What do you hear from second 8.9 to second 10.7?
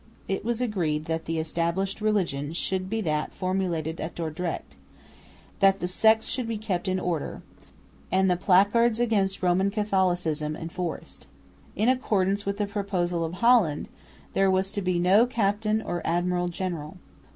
against Roman Catholicism